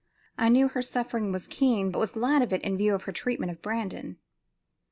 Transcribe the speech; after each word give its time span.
I 0.35 0.49
knew 0.49 0.67
her 0.69 0.81
suffering 0.81 1.31
was 1.31 1.47
keen, 1.47 1.91
but 1.91 1.99
was 1.99 2.13
glad 2.13 2.41
of 2.41 2.51
it 2.51 2.63
in 2.63 2.75
view 2.75 2.95
of 2.95 3.03
her 3.03 3.11
treatment 3.11 3.51
of 3.51 3.61
Brandon. 3.61 4.17